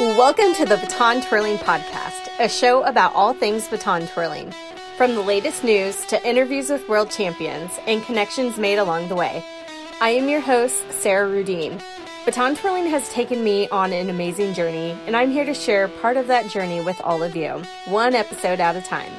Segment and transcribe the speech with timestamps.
[0.00, 4.54] Welcome to the Baton Twirling Podcast, a show about all things baton twirling.
[4.96, 9.42] From the latest news to interviews with world champions and connections made along the way.
[10.00, 11.82] I am your host, Sarah Rudine.
[12.24, 16.16] Baton twirling has taken me on an amazing journey, and I'm here to share part
[16.16, 19.12] of that journey with all of you, one episode at a time.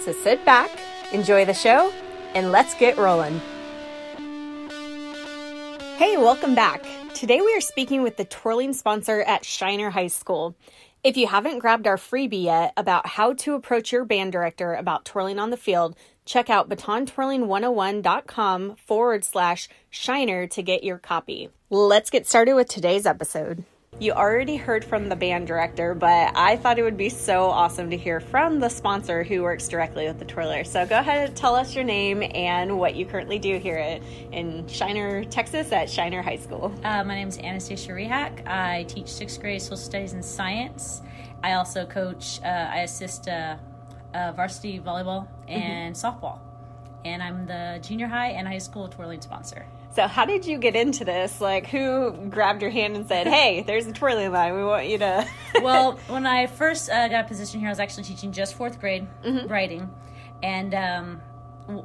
[0.00, 0.70] So sit back,
[1.12, 1.90] enjoy the show,
[2.34, 3.40] and let's get rolling.
[5.96, 6.84] Hey, welcome back.
[7.20, 10.56] Today we are speaking with the twirling sponsor at Shiner High School.
[11.04, 15.04] If you haven't grabbed our freebie yet about how to approach your band director about
[15.04, 21.50] twirling on the field, check out batontwirling101.com forward slash shiner to get your copy.
[21.68, 23.64] Let's get started with today's episode.
[24.00, 27.90] You already heard from the band director, but I thought it would be so awesome
[27.90, 30.64] to hear from the sponsor who works directly with the twirler.
[30.64, 34.00] So go ahead and tell us your name and what you currently do here at,
[34.32, 36.72] in Shiner, Texas at Shiner High School.
[36.82, 38.46] Uh, my name is Anastasia Rehak.
[38.46, 41.02] I teach sixth grade social studies and science.
[41.42, 43.56] I also coach, uh, I assist uh,
[44.14, 46.24] uh varsity volleyball and mm-hmm.
[46.24, 46.38] softball.
[47.04, 49.66] And I'm the junior high and high school twirling sponsor.
[49.92, 51.40] So, how did you get into this?
[51.40, 54.54] Like, who grabbed your hand and said, "Hey, there's a twirling line.
[54.54, 55.26] We want you to."
[55.62, 58.78] well, when I first uh, got a position here, I was actually teaching just fourth
[58.78, 59.48] grade mm-hmm.
[59.48, 59.90] writing,
[60.42, 61.20] and um,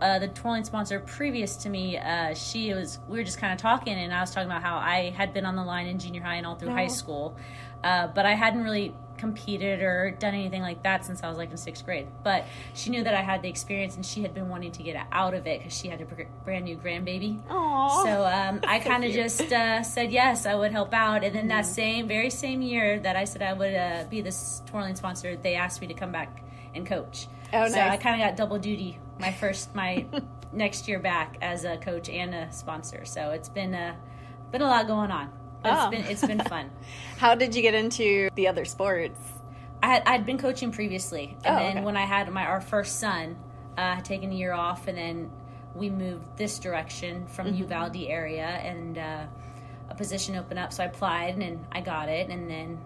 [0.00, 3.00] uh, the twirling sponsor previous to me, uh, she was.
[3.08, 5.44] We were just kind of talking, and I was talking about how I had been
[5.44, 7.36] on the line in junior high and all through high school,
[7.82, 11.50] uh, but I hadn't really competed or done anything like that since I was like
[11.50, 12.06] in sixth grade.
[12.22, 14.96] But she knew that I had the experience and she had been wanting to get
[15.12, 16.06] out of it because she had a
[16.44, 17.42] brand new grandbaby.
[17.48, 18.04] Aww.
[18.04, 21.24] So um, I kind of just uh, said yes, I would help out.
[21.24, 24.20] And then mm that same, very same year that I said I would uh, be
[24.20, 27.26] this twirling sponsor, they asked me to come back and coach.
[27.54, 27.92] Oh, so nice.
[27.92, 30.06] I kind of got double duty my first, my
[30.52, 33.04] next year back as a coach and a sponsor.
[33.04, 33.96] So it's been a,
[34.50, 35.30] been a lot going on.
[35.64, 35.90] It's oh.
[35.90, 36.70] been it's been fun.
[37.18, 39.18] How did you get into the other sports?
[39.82, 41.84] I had I'd been coaching previously, and oh, then okay.
[41.84, 43.36] when I had my our first son,
[43.76, 45.30] uh, had taken a year off, and then
[45.74, 47.58] we moved this direction from mm-hmm.
[47.58, 49.26] Uvalde area, and uh,
[49.88, 52.78] a position opened up, so I applied and I got it, and then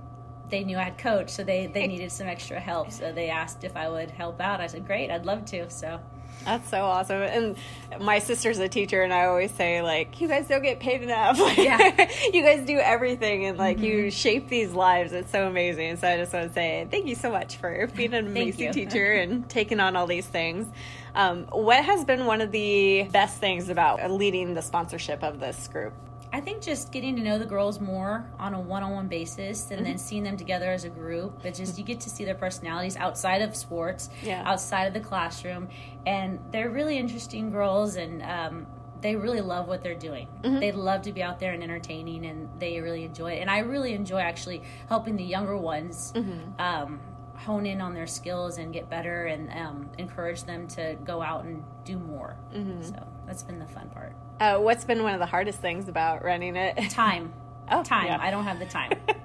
[0.51, 3.65] they knew I had coached, so they they needed some extra help, so they asked
[3.65, 4.61] if I would help out.
[4.61, 6.01] I said, "Great, I'd love to." So
[6.45, 7.23] that's so awesome.
[7.23, 7.57] And
[8.01, 11.39] my sister's a teacher, and I always say, like, you guys don't get paid enough.
[11.63, 12.11] Yeah.
[12.33, 13.87] you guys do everything, and like, mm-hmm.
[13.87, 15.13] you shape these lives.
[15.13, 15.97] It's so amazing.
[15.97, 19.13] So I just want to say thank you so much for being an amazing teacher
[19.21, 20.67] and taking on all these things.
[21.15, 25.69] Um, what has been one of the best things about leading the sponsorship of this
[25.69, 25.93] group?
[26.33, 29.85] I think just getting to know the girls more on a one-on-one basis, and mm-hmm.
[29.85, 31.43] then seeing them together as a group.
[31.43, 34.43] But just you get to see their personalities outside of sports, yeah.
[34.47, 35.69] outside of the classroom,
[36.07, 38.67] and they're really interesting girls, and um,
[39.03, 40.29] they really love what they're doing.
[40.43, 40.61] Mm-hmm.
[40.61, 43.41] They love to be out there and entertaining, and they really enjoy it.
[43.41, 46.13] And I really enjoy actually helping the younger ones.
[46.15, 46.61] Mm-hmm.
[46.61, 47.01] Um,
[47.35, 51.45] hone in on their skills and get better and um, encourage them to go out
[51.45, 52.37] and do more.
[52.55, 52.83] Mm-hmm.
[52.83, 54.15] So that's been the fun part.
[54.41, 56.77] Uh, what's been one of the hardest things about running it?
[56.91, 57.33] Time.
[57.71, 58.07] Oh, time.
[58.07, 58.19] Yeah.
[58.21, 58.93] I don't have the time.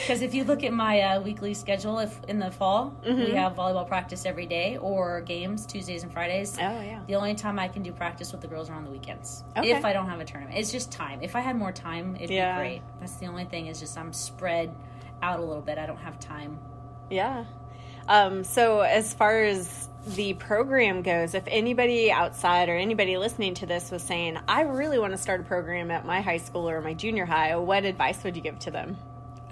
[0.00, 3.24] Because if you look at my uh, weekly schedule, if in the fall mm-hmm.
[3.24, 6.56] we have volleyball practice every day or games Tuesdays and Fridays.
[6.58, 7.00] Oh yeah.
[7.06, 9.44] The only time I can do practice with the girls are on the weekends.
[9.56, 9.70] Okay.
[9.70, 11.20] If I don't have a tournament, it's just time.
[11.22, 12.56] If I had more time, it'd yeah.
[12.56, 12.82] be great.
[13.00, 13.66] That's the only thing.
[13.66, 14.74] Is just I'm spread
[15.22, 15.78] out a little bit.
[15.78, 16.58] I don't have time.
[17.10, 17.44] Yeah.
[18.08, 23.66] Um, so as far as the program goes, if anybody outside or anybody listening to
[23.66, 26.80] this was saying, I really want to start a program at my high school or
[26.80, 28.96] my junior high, what advice would you give to them?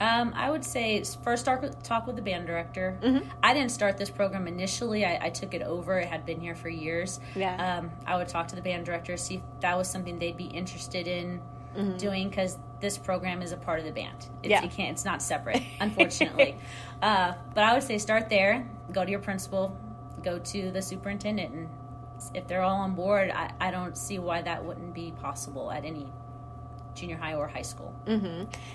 [0.01, 2.99] Um, I would say first start with, talk with the band director.
[3.03, 3.29] Mm-hmm.
[3.43, 5.05] I didn't start this program initially.
[5.05, 5.99] I, I, took it over.
[5.99, 7.21] It had been here for years.
[7.37, 7.79] Yeah.
[7.79, 10.47] Um, I would talk to the band director, see if that was something they'd be
[10.47, 11.43] interested in
[11.77, 11.97] mm-hmm.
[11.97, 14.27] doing because this program is a part of the band.
[14.43, 14.63] It's, Yeah.
[14.63, 14.93] you can't.
[14.93, 16.57] It's not separate, unfortunately.
[17.03, 18.69] uh, but I would say start there.
[18.93, 19.77] Go to your principal.
[20.23, 21.69] Go to the superintendent, and
[22.35, 25.85] if they're all on board, I, I don't see why that wouldn't be possible at
[25.85, 26.07] any
[26.95, 27.95] junior high or high school.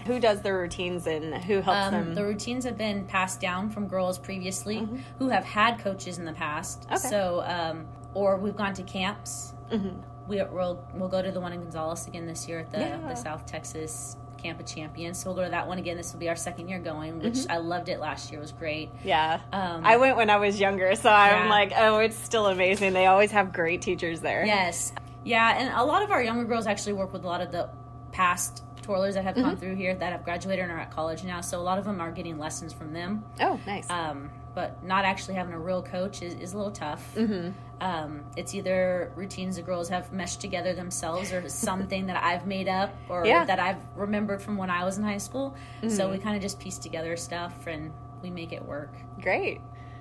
[0.07, 2.15] Who does the routines and who helps Um, them?
[2.15, 4.87] the routines have been passed down from girls previously
[5.19, 6.83] who have had coaches in the past.
[6.83, 6.93] Mm-hmm.
[6.93, 7.07] Okay.
[7.09, 9.53] So, um, or we've gone to camps.
[9.71, 9.99] Mm-hmm.
[10.27, 12.97] We, we'll we'll go to the one in Gonzales again this year at the, Yeah.
[13.07, 15.17] the South Texas Camp of Champions.
[15.19, 15.97] So we'll go to that one again.
[15.97, 17.51] This will be our second year going, which Mm-hmm.
[17.51, 18.39] I loved it last year.
[18.39, 18.89] It was great.
[19.03, 19.39] yeah.
[19.51, 22.93] Um, I went when I was younger, so I'm like, oh, it's still amazing.
[22.93, 24.45] They always have great teachers there.
[24.45, 24.93] Yes.
[25.23, 27.69] Yeah, and a lot of our younger girls actually work with a lot of the
[28.11, 29.43] past twirlers that have Mm-hmm.
[29.43, 31.41] gone through here that have graduated and are at college now.
[31.41, 33.23] So a lot of them are getting lessons from them.
[33.39, 33.89] Oh, nice.
[33.89, 37.13] um, but not actually having a real coach is, is a little tough.
[37.15, 37.49] Mm-hmm.
[37.83, 42.69] Um, it's either routines the girls have meshed together themselves or something that I've made
[42.69, 43.43] up or Yeah.
[43.43, 45.55] that I've remembered from when I was in high school.
[45.89, 47.91] So we kind of just piece together stuff and
[48.23, 48.93] we make it work.
[49.21, 49.59] Great.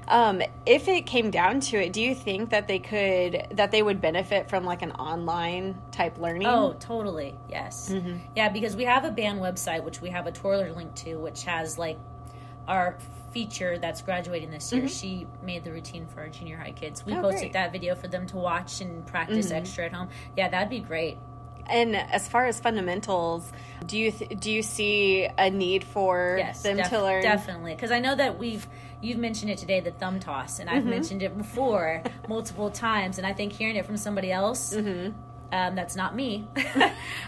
[0.09, 3.83] Um, if it came down to it, do you think that they could that they
[3.83, 6.47] would benefit from like an online type learning?
[6.47, 7.35] Oh, totally.
[7.49, 7.91] Yes.
[7.91, 8.19] Mm-hmm.
[8.37, 11.45] Yeah, because we have a band website, which we have a twirler link to, which
[11.45, 11.99] has like
[12.69, 12.97] our
[13.33, 14.83] feature that's graduating this year.
[14.83, 14.89] Mm-hmm.
[14.89, 17.05] She made the routine for our junior high kids.
[17.05, 17.53] We Oh, posted great.
[17.55, 19.57] that video for them to watch and practice mm-hmm.
[19.57, 20.09] extra at home.
[20.37, 21.19] Yeah, that'd be great.
[21.67, 23.51] And as far as fundamentals,
[23.87, 27.23] do you th- do you see a need for Yes, them def- to learn?
[27.23, 27.75] definitely.
[27.75, 28.67] Because I know that we've
[29.01, 30.91] you've mentioned it today, the thumb toss, and I've Mm-hmm.
[30.91, 33.19] mentioned it before multiple times.
[33.19, 34.75] And I think hearing it from somebody else.
[34.75, 35.13] Mm-hmm.
[35.55, 36.49] Um, that's not me.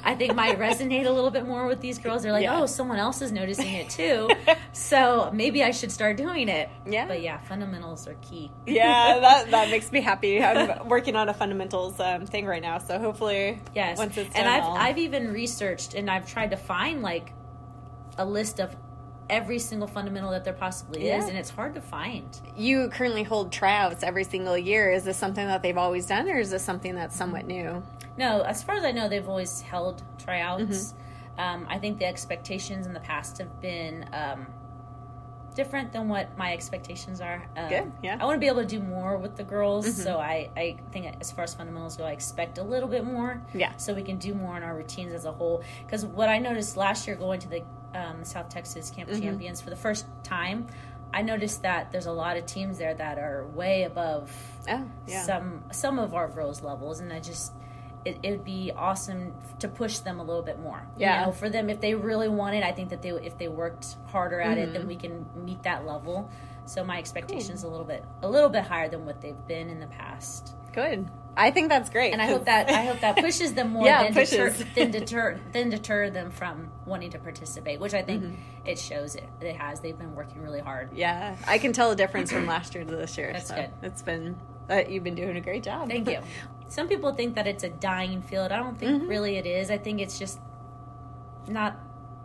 [0.05, 2.25] I think might resonate a little bit more with these girls.
[2.25, 2.59] They're like, Yeah.
[2.61, 4.29] oh, someone else is noticing it too.
[4.73, 6.69] so maybe I should start doing it.
[6.85, 7.07] Yeah.
[7.07, 8.51] But yeah, fundamentals are key.
[8.67, 10.43] yeah, that that makes me happy.
[10.43, 13.97] I'm working on a fundamentals um, thing right now, so hopefully, Yes.
[13.97, 17.33] once it's and I've I'll- I've even researched and I've tried to find like
[18.19, 18.75] a list of
[19.29, 22.25] every single fundamental that there possibly is, and it's hard to find.
[22.57, 24.91] you currently hold tryouts every single year.
[24.93, 27.83] Is this something that they've always done, or is this something that's somewhat new?
[28.17, 30.95] No, as far as I know, they've always held tryouts.
[31.39, 34.47] Um, I think the expectations in the past have been um,
[35.55, 37.47] different than what my expectations are.
[37.57, 38.17] Um, Good, yeah.
[38.21, 41.15] I want to be able to do more with the girls, so I, I think
[41.21, 43.43] as far as fundamentals go, I expect a little bit more.
[43.53, 43.77] Yeah.
[43.77, 45.63] So we can do more in our routines as a whole.
[45.85, 47.63] Because what I noticed last year going to the
[47.97, 50.67] um, South Texas Camp of Champions for the first time,
[51.15, 54.31] I noticed that there's a lot of teams there that are way above
[54.69, 55.23] Oh, yeah.
[55.23, 57.53] some some of our girls levels and i just
[58.05, 61.21] it would be awesome to push them a little bit more Yeah.
[61.21, 63.97] you know for them if they really wanted, i think that they if they worked
[64.07, 64.73] harder at it Mm-hmm.
[64.73, 66.29] then we can meet that level
[66.65, 69.79] so my expectations a little bit a little bit higher than what they've been in
[69.81, 71.09] the past Good.
[71.39, 72.13] I think that's great.
[72.13, 74.59] and i hope that i hope that pushes them more Yeah, than, pushes.
[74.59, 78.35] Deter, than deter than deter them from wanting to participate which i think Mm-hmm.
[78.69, 81.97] it shows it, it has they've been working really hard yeah, I can tell a
[81.97, 83.33] difference from last year to this year.
[83.33, 83.71] That's so good.
[83.83, 84.37] It's been
[84.71, 85.89] uh, you've been doing a great job.
[85.89, 86.19] Thank you.
[86.69, 88.51] Some people think that it's a dying field.
[88.51, 89.09] I don't think Mm-hmm.
[89.09, 89.71] really it is.
[89.71, 90.41] I think it's just
[91.47, 91.77] not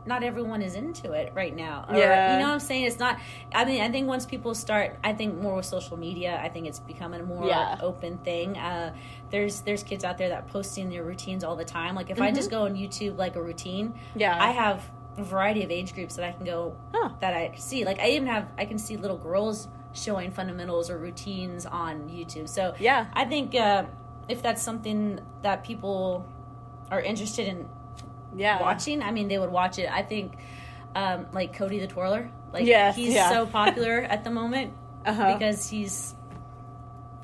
[0.05, 1.85] not everyone is into it right now.
[1.87, 2.33] Or, Yeah.
[2.33, 2.85] you know what I'm saying?
[2.85, 3.19] It's not
[3.53, 6.67] I mean, I think once people start I think more with social media, I think
[6.67, 7.77] it's becoming a more Yeah.
[7.81, 8.57] open thing.
[8.57, 8.93] Uh
[9.29, 11.95] there's there's kids out there that posting their routines all the time.
[11.95, 14.19] Like if I just go on YouTube like a routine, Mm-hmm.
[14.19, 14.37] Yeah.
[14.43, 14.83] I have
[15.17, 17.09] a variety of age groups that I can go Huh.
[17.19, 17.85] that I see.
[17.85, 22.47] Like I even have I can see little girls showing fundamentals or routines on YouTube.
[22.49, 23.07] So Yeah.
[23.13, 23.83] I think uh,
[24.29, 26.25] if that's something that people
[26.89, 27.67] are interested in
[28.35, 28.61] Yeah.
[28.61, 29.89] watching, I mean, they would watch it.
[29.91, 30.37] I think
[30.95, 33.29] um, like Cody the twirler, like Yes, he's yeah.
[33.29, 34.73] so popular at the moment
[35.05, 35.33] Uh-huh.
[35.33, 36.15] because he's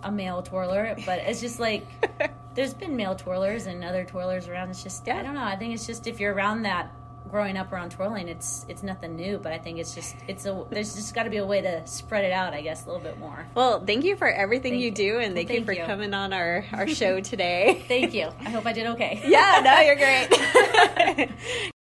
[0.04, 0.96] a male twirler.
[1.06, 1.86] But it's just like
[2.56, 4.70] there's been male twirlers and other twirlers around.
[4.70, 5.18] It's just Yeah.
[5.18, 5.44] I don't know.
[5.44, 6.92] I think it's just if you're around that
[7.28, 10.66] growing up around twirling it's it's nothing new but i think it's just it's a
[10.70, 13.02] there's just got to be a way to spread it out i guess a little
[13.04, 14.92] bit more Well, thank you for everything Thank you you.
[14.94, 15.84] do, and Well, thank, you for you.
[15.86, 17.84] coming on our our show today.
[17.88, 21.30] thank you i hope i did okay yeah, no, you're great.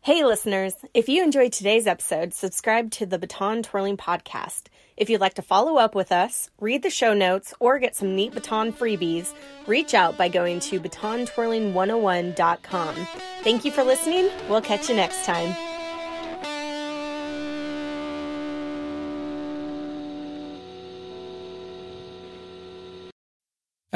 [0.00, 4.66] Hey, listeners, if you enjoyed today's episode, subscribe to the Baton Twirling Podcast.
[4.96, 8.16] If you'd like to follow up with us, read the show notes, or get some
[8.16, 9.34] neat baton freebies,
[9.66, 12.94] reach out by going to batontwirling101.com.
[13.42, 14.30] Thank you for listening.
[14.48, 15.67] We'll catch you next time.